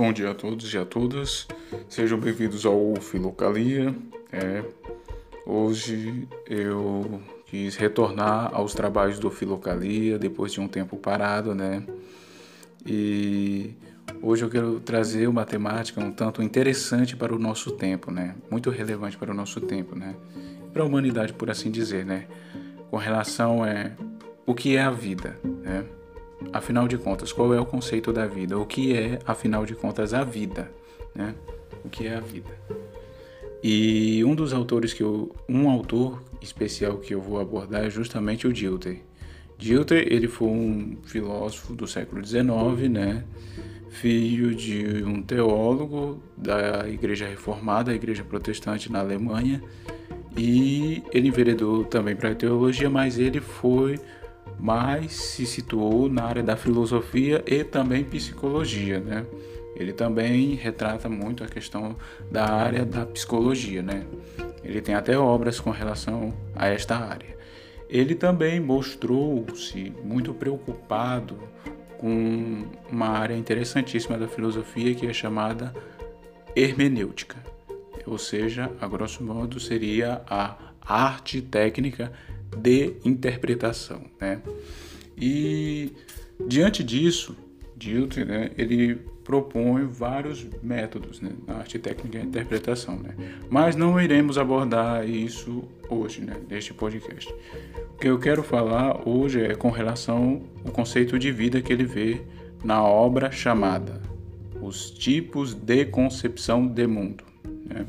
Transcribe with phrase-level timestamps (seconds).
[0.00, 1.46] Bom dia a todos e a todas,
[1.86, 3.94] sejam bem-vindos ao Filocalia.
[4.32, 4.64] É,
[5.44, 11.82] hoje eu quis retornar aos trabalhos do Filocalia depois de um tempo parado, né?
[12.86, 13.74] E
[14.22, 18.36] hoje eu quero trazer uma temática um tanto interessante para o nosso tempo, né?
[18.50, 20.16] Muito relevante para o nosso tempo, né?
[20.72, 22.26] Para a humanidade, por assim dizer, né?
[22.90, 23.92] Com relação é,
[24.46, 25.84] o que é a vida, né?
[26.52, 28.58] Afinal de contas, qual é o conceito da vida?
[28.58, 30.70] O que é, afinal de contas, a vida?
[31.14, 31.34] Né?
[31.84, 32.50] O que é a vida?
[33.62, 38.46] E um dos autores que eu, um autor especial que eu vou abordar é justamente
[38.46, 39.02] o Dilthey.
[39.58, 43.24] Dilthey, ele foi um filósofo do século XIX, né?
[43.90, 49.62] Filho de um teólogo da Igreja Reformada, a Igreja Protestante na Alemanha,
[50.36, 53.98] e ele enveredou também para a teologia, mas ele foi
[54.60, 59.24] mas se situou na área da filosofia e também psicologia, né?
[59.74, 61.96] Ele também retrata muito a questão
[62.30, 64.04] da área da psicologia, né?
[64.62, 67.38] Ele tem até obras com relação a esta área.
[67.88, 71.38] Ele também mostrou-se muito preocupado
[71.96, 75.74] com uma área interessantíssima da filosofia que é chamada
[76.54, 77.36] hermenêutica,
[78.06, 82.12] ou seja, a grosso modo seria a arte técnica
[82.56, 84.02] de interpretação.
[84.20, 84.40] Né?
[85.16, 85.92] E
[86.46, 87.36] diante disso,
[87.76, 93.14] Dilthey, né, ele propõe vários métodos né, na arte técnica de interpretação, né?
[93.48, 97.32] mas não iremos abordar isso hoje, né, neste podcast.
[97.94, 101.84] O que eu quero falar hoje é com relação ao conceito de vida que ele
[101.84, 102.22] vê
[102.64, 104.00] na obra chamada
[104.60, 107.24] Os Tipos de Concepção de Mundo.
[107.66, 107.86] Né?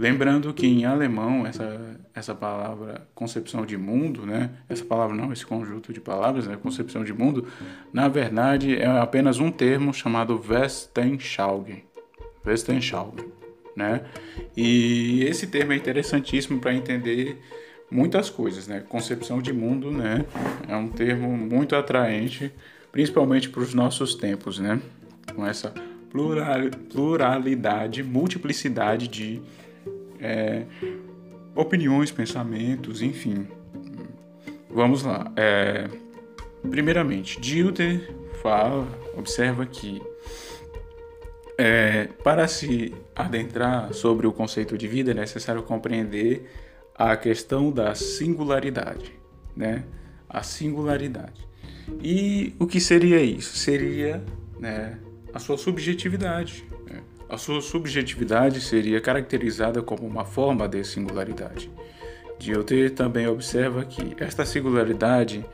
[0.00, 4.48] Lembrando que em alemão essa, essa palavra concepção de mundo, né?
[4.66, 6.56] Essa palavra não, esse conjunto de palavras, né?
[6.56, 7.46] Concepção de mundo,
[7.92, 11.84] na verdade é apenas um termo chamado Westenschauung.
[12.46, 13.26] Westenschauung,
[13.76, 14.00] né?
[14.56, 17.38] E esse termo é interessantíssimo para entender
[17.90, 18.82] muitas coisas, né?
[18.88, 20.24] Concepção de mundo, né?
[20.66, 22.50] É um termo muito atraente,
[22.90, 24.80] principalmente para os nossos tempos, né?
[25.36, 25.74] Com essa
[26.88, 29.42] pluralidade, multiplicidade de
[30.20, 30.64] é,
[31.54, 33.46] opiniões, pensamentos, enfim.
[34.68, 35.32] Vamos lá.
[35.36, 35.88] É,
[36.68, 38.86] primeiramente, Dilter fala,
[39.16, 40.00] observa que
[41.58, 46.50] é, para se adentrar sobre o conceito de vida é necessário compreender
[46.94, 49.12] a questão da singularidade,
[49.56, 49.84] né?
[50.28, 51.48] A singularidade.
[52.02, 53.56] E o que seria isso?
[53.56, 54.22] Seria
[54.58, 54.98] né,
[55.34, 56.64] a sua subjetividade,
[57.30, 61.70] a sua subjetividade seria caracterizada como uma forma de singularidade.
[62.38, 65.46] Dilthey também observa que esta singularidade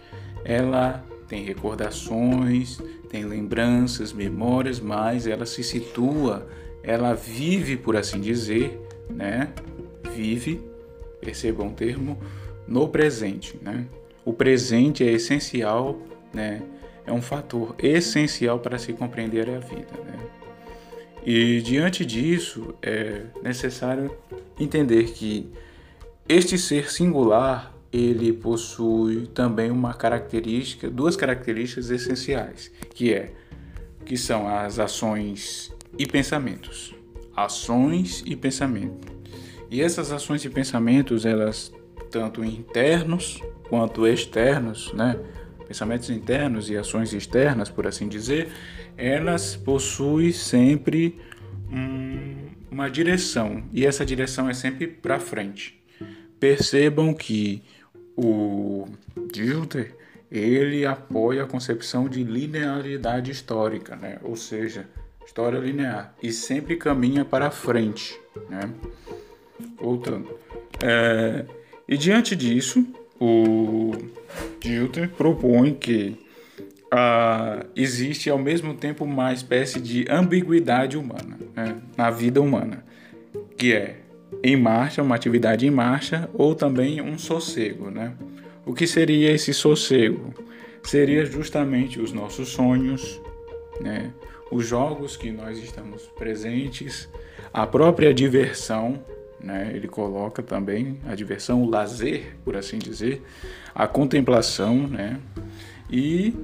[0.42, 6.48] ela tem recordações, tem lembranças, memórias, mas ela se situa,
[6.82, 9.53] ela vive, por assim dizer, né?
[10.15, 10.62] Vive,
[11.20, 12.19] percebam o termo,
[12.66, 13.86] no presente, né?
[14.25, 16.00] O presente é essencial,
[16.32, 16.62] né?
[17.04, 20.46] É um fator essencial para se compreender a vida, né?
[21.26, 24.16] E diante disso, é necessário
[24.60, 25.50] entender que
[26.28, 33.32] este ser singular, ele possui também uma característica, duas características essenciais, que é
[34.04, 36.94] que são as ações e pensamentos.
[37.34, 39.12] Ações e pensamento.
[39.69, 41.72] E essas ações e pensamentos, elas
[42.09, 45.19] tanto internos quanto externos, né?
[45.66, 48.49] Pensamentos internos e ações externas, por assim dizer,
[48.97, 51.19] elas possuem sempre
[51.71, 55.82] um, uma direção e essa direção é sempre para frente.
[56.38, 57.62] Percebam que
[58.16, 58.87] o
[59.32, 59.94] Dilter
[60.31, 64.19] ele apoia a concepção de linearidade histórica, né?
[64.22, 64.88] ou seja,
[65.25, 68.19] história linear, e sempre caminha para frente.
[68.48, 68.71] Né?
[69.81, 70.38] Voltando.
[70.83, 71.44] É,
[71.88, 72.87] e diante disso,
[73.21, 73.93] o
[74.60, 76.16] Dilter propõe que
[76.86, 82.84] uh, existe ao mesmo tempo uma espécie de ambiguidade humana né, na vida humana,
[83.57, 83.97] que é
[84.42, 87.91] em marcha, uma atividade em marcha, ou também um sossego.
[87.91, 88.13] Né?
[88.65, 90.34] O que seria esse sossego?
[90.83, 93.21] Seria justamente os nossos sonhos,
[93.80, 94.13] né?
[94.51, 97.09] os jogos que nós estamos presentes,
[97.53, 99.03] a própria diversão,
[99.41, 99.71] né?
[99.74, 103.22] ele coloca também a diversão, o lazer, por assim dizer,
[103.74, 105.21] a contemplação, né?
[105.91, 106.34] e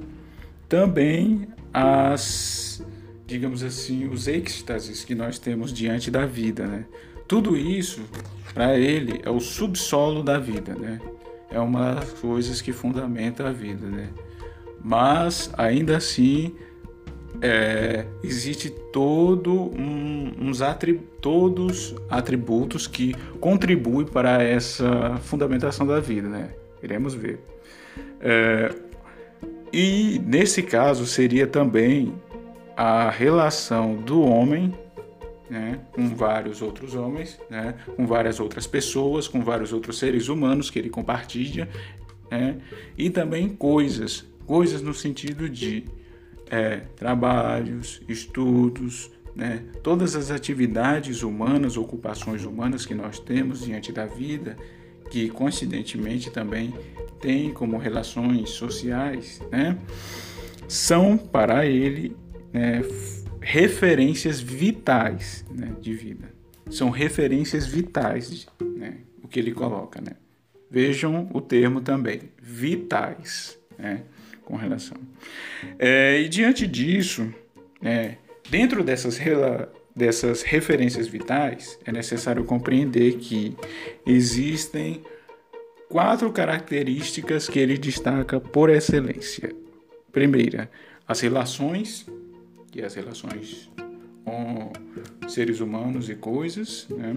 [0.69, 2.85] também as,
[3.27, 6.87] digamos assim, os êxtases que nós temos diante da vida, né?
[7.27, 8.03] Tudo isso,
[8.53, 11.01] para ele, é o subsolo da vida, né?
[11.51, 14.11] É uma das coisas que fundamenta a vida, né?
[14.83, 16.55] Mas, ainda assim,
[17.43, 26.29] é, existe todo um, uns atrib todos atributos que contribuem para essa fundamentação da vida,
[26.29, 26.51] né?
[26.81, 27.41] Iremos ver.
[28.21, 28.73] É,
[29.73, 32.15] e nesse caso seria também
[32.77, 34.73] a relação do homem
[35.51, 40.71] né, com vários outros homens, né, com várias outras pessoas, com vários outros seres humanos
[40.71, 41.69] que ele compartilha,
[42.31, 42.57] né,
[42.97, 45.85] e também coisas, coisas no sentido de
[46.53, 54.05] é, trabalhos, estudos, né, todas as atividades humanas, ocupações humanas que nós temos diante da
[54.05, 54.59] vida,
[55.11, 56.75] que coincidentemente também
[57.19, 59.79] tem como relações sociais, né,
[60.69, 62.15] são para ele
[62.53, 62.83] né,
[63.41, 66.35] referências vitais né, de vida.
[66.71, 70.03] São referências vitais, né, o que ele coloca.
[70.03, 70.13] Né?
[70.71, 74.03] Vejam o termo também, vitais, né,
[74.53, 74.99] com relação.
[75.79, 77.33] É, e diante disso,
[77.81, 78.19] né,
[78.51, 79.19] dentro dessas,
[79.97, 83.57] dessas referências vitais, é necessário compreender que
[84.05, 85.03] existem
[85.89, 89.55] quatro características que ele destaca por excelência.
[90.13, 90.71] Primeira,
[91.09, 92.07] as relações
[92.71, 93.71] que é as relações
[94.23, 94.71] com
[95.29, 97.17] seres humanos e coisas, né?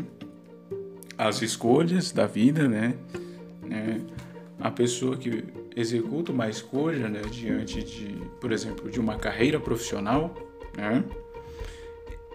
[1.17, 2.93] as escolhas da vida, né?
[3.61, 3.99] né?
[4.59, 5.43] A pessoa que
[5.75, 7.21] executa uma escolha né?
[7.29, 8.07] diante de,
[8.39, 10.33] por exemplo, de uma carreira profissional,
[10.77, 11.03] né?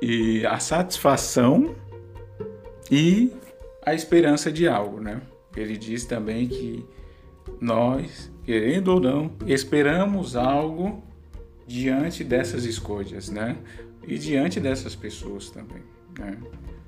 [0.03, 1.75] E a satisfação
[2.91, 3.33] e
[3.85, 5.21] a esperança de algo, né?
[5.57, 6.85] Ele diz também que
[7.61, 11.03] nós, querendo ou não, esperamos algo
[11.67, 13.57] diante dessas escolhas, né?
[14.07, 15.83] E diante dessas pessoas também,
[16.19, 16.39] né?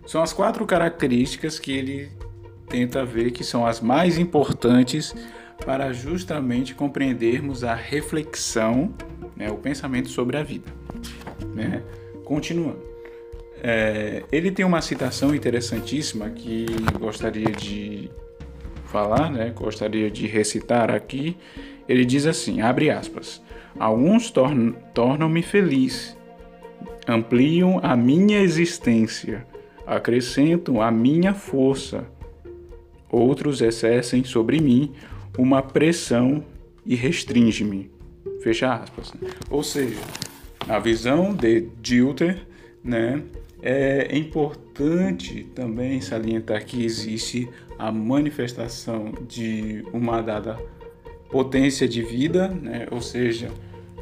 [0.06, 2.11] São as quatro características que ele
[2.72, 5.14] tenta ver que são as mais importantes
[5.62, 8.94] para justamente compreendermos a reflexão,
[9.36, 10.72] né, o pensamento sobre a vida.
[11.54, 11.82] Né?
[12.24, 12.80] Continuando.
[13.62, 16.64] É, ele tem uma citação interessantíssima que
[16.98, 18.10] gostaria de
[18.86, 21.36] falar, né, gostaria de recitar aqui.
[21.86, 23.42] Ele diz assim, abre aspas,
[23.78, 26.16] Alguns torn tornam-me feliz,
[27.08, 29.46] ampliam a minha existência,
[29.86, 32.06] acrescentam a minha força.
[33.12, 34.91] Outros exercem sobre mim
[35.38, 36.43] uma pressão
[36.85, 37.91] e restringe-me.
[38.43, 39.12] Fecha aspas.
[39.50, 40.00] Ou seja,
[40.69, 42.47] a visão de Dilter,
[42.82, 43.23] né,
[43.62, 47.49] é importante também salientar que existe
[47.79, 50.58] a manifestação de uma dada
[51.31, 52.87] potência de vida, né?
[52.91, 53.50] ou seja,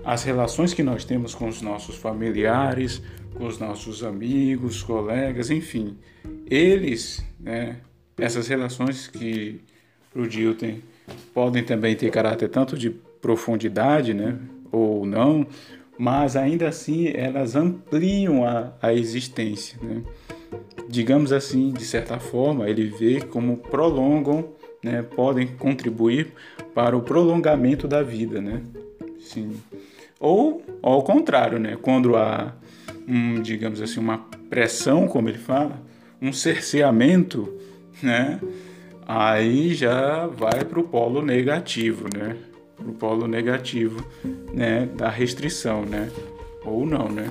[0.05, 3.03] as relações que nós temos com os nossos familiares,
[3.35, 5.97] com os nossos amigos, colegas, enfim,
[6.47, 7.77] eles, né,
[8.21, 9.61] essas relações que
[10.13, 10.79] para o Dilton
[11.33, 14.39] podem também ter caráter tanto de profundidade, né,
[14.71, 15.47] ou não,
[15.99, 20.03] mas ainda assim elas ampliam a, a existência, né?
[20.89, 24.49] Digamos assim, de certa forma, ele vê como prolongam
[24.83, 26.33] né, podem contribuir
[26.75, 28.63] para o prolongamento da vida, né?
[29.19, 29.53] Sim.
[30.19, 31.77] Ou ao contrário, né?
[31.81, 32.55] Quando há,
[33.07, 34.19] um, digamos assim, uma
[34.49, 35.81] pressão, como ele fala,
[36.21, 37.53] um cerceamento,
[38.03, 38.41] né?
[39.07, 42.37] Aí já vai para o polo negativo, né?
[42.77, 44.05] Para o polo negativo,
[44.53, 44.89] né?
[44.97, 46.11] Da restrição, né?
[46.65, 47.31] Ou não, né?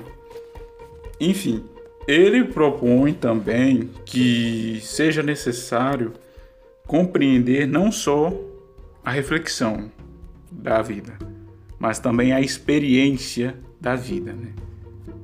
[1.20, 1.64] Enfim,
[2.08, 6.12] ele propõe também que seja necessário
[6.86, 8.32] compreender não só
[9.04, 9.90] a reflexão
[10.50, 11.16] da vida,
[11.78, 14.32] mas também a experiência da vida.
[14.32, 14.52] Né?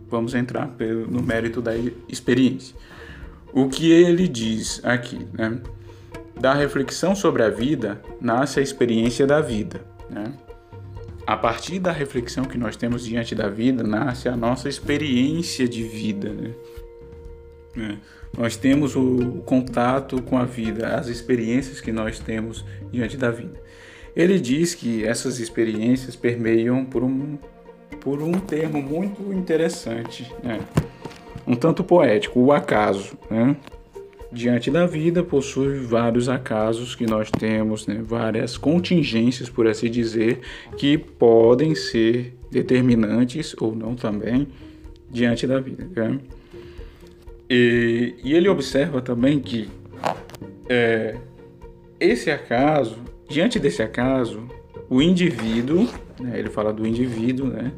[0.08, 0.70] Vamos entrar
[1.08, 1.72] no mérito da
[2.08, 2.76] experiência.
[3.56, 5.58] O que ele diz aqui, né?
[6.38, 9.80] Da reflexão sobre a vida nasce a experiência da vida.
[10.10, 10.30] Né?
[11.26, 15.82] A partir da reflexão que nós temos diante da vida, nasce a nossa experiência de
[15.84, 16.28] vida.
[16.34, 16.50] Né?
[17.78, 17.96] É.
[18.38, 23.58] Nós temos o contato com a vida, as experiências que nós temos diante da vida.
[24.14, 27.38] Ele diz que essas experiências permeiam por um,
[28.02, 30.60] por um termo muito interessante, né?
[31.46, 33.16] Um tanto poético, o acaso.
[33.30, 33.56] Né?
[34.32, 38.02] Diante da vida possui vários acasos que nós temos, né?
[38.02, 40.40] várias contingências, por assim dizer,
[40.76, 44.48] que podem ser determinantes ou não também
[45.10, 45.86] diante da vida.
[45.94, 46.18] Né?
[47.48, 49.68] E, e ele observa também que
[50.68, 51.16] é,
[52.00, 52.98] esse acaso,
[53.28, 54.46] diante desse acaso,
[54.88, 55.88] o indivíduo,
[56.20, 57.72] né, ele fala do indivíduo, né,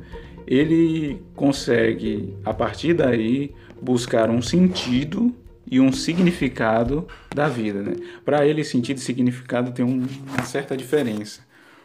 [0.48, 5.32] ele consegue, a partir daí, buscar um sentido
[5.70, 7.82] e um significado da vida.
[7.82, 7.96] Né?
[8.24, 11.42] Para ele, sentido e significado tem um, uma certa diferença.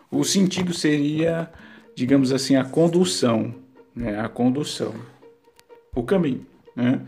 [0.10, 1.52] O sentido seria,
[1.96, 3.54] digamos assim, a condução
[3.96, 4.94] né, a condução,
[5.96, 7.02] o caminho, né?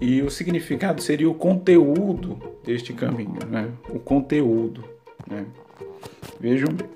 [0.00, 3.68] E o significado seria o conteúdo deste caminho, né?
[3.88, 4.84] O conteúdo,
[5.28, 5.44] né?
[6.38, 6.88] Vejam bem.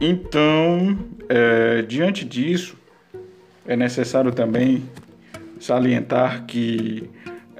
[0.00, 2.76] Então, é, diante disso,
[3.66, 4.84] é necessário também
[5.58, 7.10] salientar que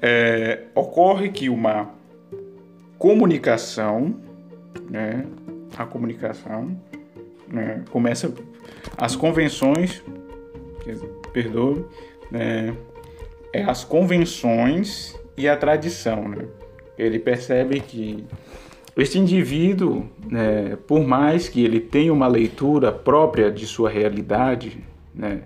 [0.00, 1.90] é, ocorre que uma
[2.98, 4.14] comunicação,
[4.88, 5.26] né,
[5.76, 6.78] a comunicação
[7.48, 8.32] né, começa
[8.96, 10.02] as convenções,
[11.32, 11.84] perdoe,
[12.30, 12.74] né,
[13.52, 16.28] é as convenções e a tradição.
[16.28, 16.46] Né?
[16.96, 18.24] Ele percebe que
[18.96, 24.78] este indivíduo, né, por mais que ele tenha uma leitura própria de sua realidade,
[25.14, 25.42] né,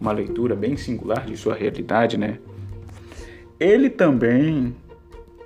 [0.00, 2.38] uma leitura bem singular de sua realidade, né,
[3.58, 4.74] ele também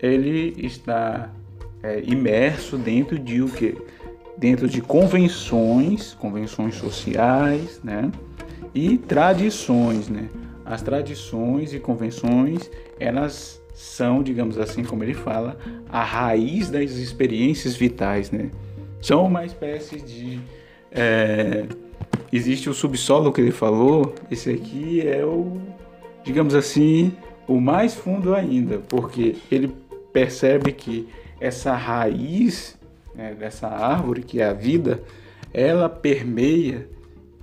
[0.00, 1.30] ele está
[1.82, 3.76] é, imerso dentro de o que
[4.36, 8.10] dentro de convenções, convenções sociais, né,
[8.74, 10.28] e tradições, né.
[10.64, 17.74] As tradições e convenções, elas são, digamos assim, como ele fala, a raiz das experiências
[17.74, 18.50] vitais, né?
[19.00, 20.40] São uma espécie de
[20.90, 21.66] é,
[22.32, 24.14] existe o subsolo que ele falou.
[24.30, 25.60] Esse aqui é o,
[26.24, 27.12] digamos assim,
[27.46, 29.72] o mais fundo ainda, porque ele
[30.12, 31.08] percebe que
[31.40, 32.78] essa raiz
[33.14, 35.02] né, dessa árvore que é a vida,
[35.52, 36.88] ela permeia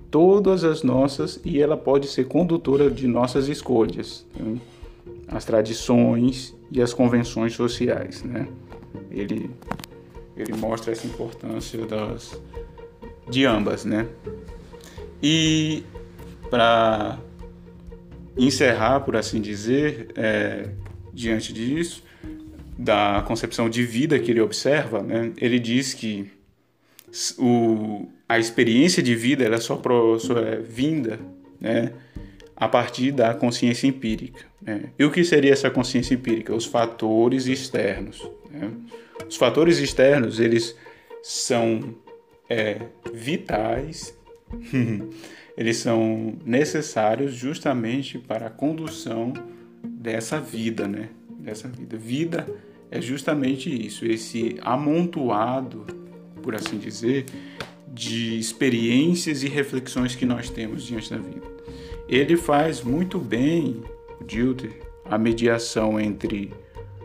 [0.09, 4.57] todas as nossas e ela pode ser condutora de nossas escolhas, né?
[5.27, 8.47] as tradições e as convenções sociais, né?
[9.11, 9.49] Ele
[10.35, 12.39] ele mostra essa importância das
[13.29, 14.07] de ambas, né?
[15.21, 15.83] E
[16.49, 17.19] para
[18.37, 20.69] encerrar, por assim dizer, é,
[21.13, 22.03] diante disso,
[22.77, 26.31] da concepção de vida que ele observa, né, ele diz que
[27.37, 31.19] o, a experiência de vida ela só, pro, só é vinda
[31.59, 31.91] né,
[32.55, 34.45] a partir da consciência empírica.
[34.61, 34.91] Né?
[34.97, 36.53] E o que seria essa consciência empírica?
[36.53, 38.29] Os fatores externos.
[38.51, 38.71] Né?
[39.27, 40.75] Os fatores externos eles
[41.21, 41.95] são
[42.49, 42.81] é,
[43.13, 44.17] vitais,
[45.57, 49.33] eles são necessários justamente para a condução
[49.83, 51.09] dessa vida, né?
[51.39, 51.97] Dessa vida.
[51.97, 52.47] Vida
[52.91, 55.85] é justamente isso, esse amontoado
[56.41, 57.25] por assim dizer,
[57.93, 61.47] de experiências e reflexões que nós temos diante da vida.
[62.07, 63.83] Ele faz muito bem,
[64.25, 64.71] Dilter,
[65.05, 66.51] a mediação entre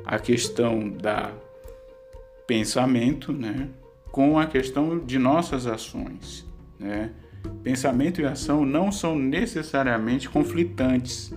[0.05, 1.33] a questão da
[2.47, 3.69] pensamento, né,
[4.11, 6.47] com a questão de nossas ações,
[6.79, 7.11] né?
[7.63, 11.33] Pensamento e ação não são necessariamente conflitantes,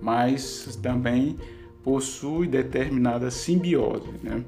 [0.00, 1.36] mas também
[1.82, 4.42] possuem determinada simbiose, né?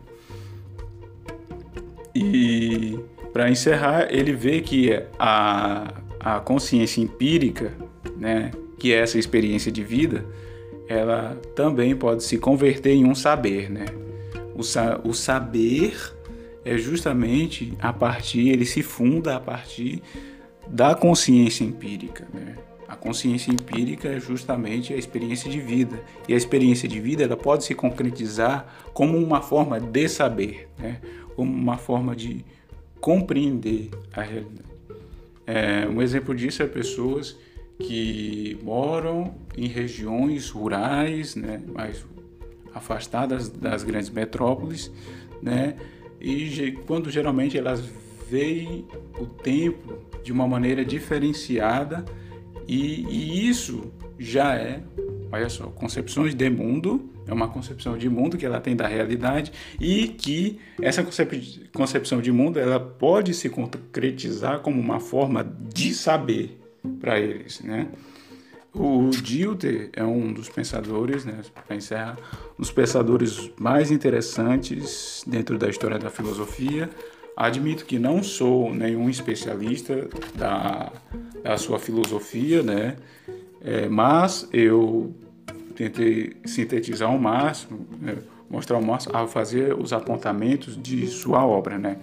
[2.14, 2.98] E
[3.32, 7.72] para encerrar, ele vê que a, a consciência empírica,
[8.16, 10.24] né, que é essa experiência de vida,
[10.88, 13.86] ela também pode se converter em um saber, né?
[14.56, 15.94] O, sa o saber
[16.64, 20.02] é justamente a partir, ele se funda a partir
[20.70, 22.56] da consciência empírica, né?
[22.86, 26.02] A consciência empírica é justamente a experiência de vida.
[26.28, 31.00] E a experiência de vida ela pode se concretizar como uma forma de saber, né?
[31.36, 32.44] como uma forma de
[33.00, 34.68] compreender a realidade.
[35.46, 37.36] É, um exemplo disso é pessoas
[37.78, 42.04] que moram em regiões rurais, né, mais
[42.74, 44.92] afastadas das grandes metrópoles,
[45.42, 45.76] né,
[46.20, 47.82] e quando geralmente elas
[48.30, 48.86] veem
[49.18, 52.04] o tempo de uma maneira diferenciada
[52.68, 54.80] e, e isso já é,
[55.32, 59.52] olha só, concepções de mundo é uma concepção de mundo que ela tem da realidade
[59.80, 61.04] e que essa
[61.72, 65.44] concepção de mundo ela pode se concretizar como uma forma
[65.74, 66.60] de saber
[67.00, 67.88] para eles, né?
[68.72, 72.16] O Dilter é um dos pensadores, né, para encerrar,
[72.56, 76.88] um dos pensadores mais interessantes dentro da história da filosofia.
[77.40, 80.92] Admito que não sou nenhum especialista da,
[81.42, 82.96] da sua filosofia, né,
[83.64, 85.10] é, mas eu
[85.74, 88.18] tentei sintetizar ao máximo, né,
[88.50, 91.96] mostrar ao máximo, fazer os apontamentos de sua obra, né,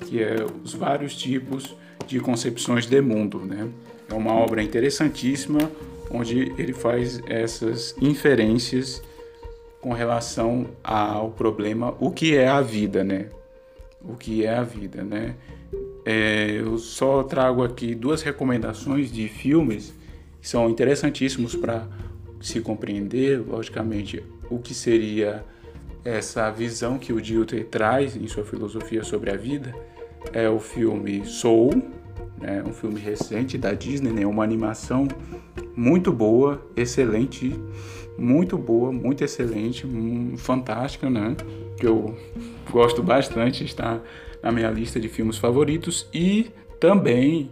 [0.00, 1.74] que é os vários tipos
[2.06, 3.70] de concepções de mundo, né.
[4.10, 5.70] É uma obra interessantíssima,
[6.10, 9.02] onde ele faz essas inferências
[9.80, 13.30] com relação ao problema o que é a vida, né?
[14.04, 15.36] O que é a vida, né?
[16.04, 19.94] É, eu só trago aqui duas recomendações de filmes
[20.40, 21.86] que são interessantíssimos para
[22.40, 25.44] se compreender, logicamente, o que seria
[26.04, 29.72] essa visão que o Dilthey traz em sua filosofia sobre a vida.
[30.32, 31.70] É o filme Soul,
[32.40, 35.06] né, um filme recente da Disney, né, uma animação
[35.76, 37.54] muito boa, excelente,
[38.18, 41.36] muito boa, muito excelente, um, fantástica, né?
[41.76, 42.16] Que eu
[42.70, 44.00] gosto bastante, está
[44.42, 46.50] na minha lista de filmes favoritos e
[46.80, 47.50] também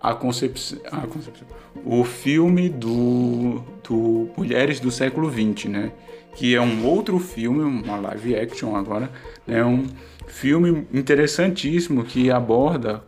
[0.00, 1.46] a concepção, a concepção
[1.84, 5.92] o filme do, do Mulheres do século XX, né?
[6.34, 9.10] Que é um outro filme, uma live action agora,
[9.46, 9.64] né?
[9.64, 9.86] Um
[10.26, 13.02] filme interessantíssimo que aborda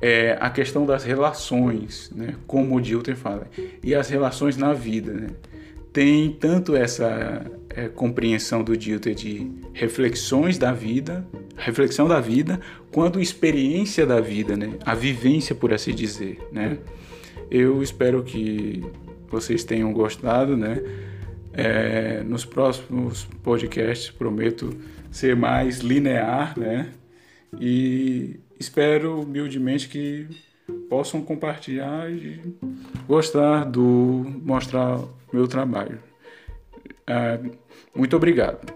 [0.00, 2.34] é, a questão das relações, né?
[2.46, 3.46] Como o Dilton fala,
[3.82, 5.28] e as relações na vida, né?
[5.98, 11.26] Tem tanto essa é, compreensão do Dilton de reflexões da vida,
[11.56, 12.60] reflexão da vida,
[12.92, 14.74] quanto experiência da vida, né?
[14.86, 16.78] A vivência, por assim dizer, né?
[17.50, 18.80] Eu espero que
[19.28, 20.80] vocês tenham gostado, né?
[21.52, 24.72] É, nos próximos podcasts prometo
[25.10, 26.90] ser mais linear, né?
[27.60, 30.28] E espero humildemente que
[30.88, 32.40] possam compartilhar e
[33.06, 35.00] gostar do mostrar
[35.32, 35.98] meu trabalho.
[37.06, 37.38] É,
[37.94, 38.72] muito obrigado.